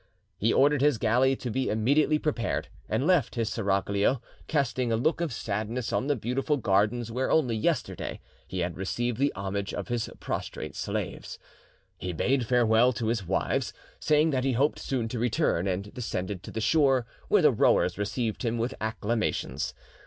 [0.39, 5.21] He ordered his galley to be immediately prepared, and left his seraglio, casting a look
[5.21, 9.89] of sadness on the beautiful gardens where only yesterday he had received the homage of
[9.89, 11.37] his prostrate slaves.
[11.99, 16.41] He bade farewell to his wives, saying that he hoped soon to return, and descended
[16.41, 19.75] to the shore, where the rowers received him with acclamations.